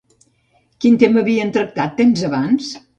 [0.85, 2.77] Quin tema havien tractat temps abans?